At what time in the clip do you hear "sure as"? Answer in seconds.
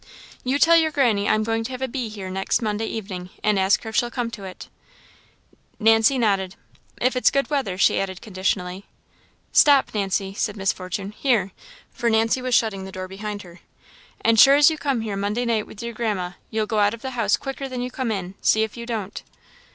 14.41-14.71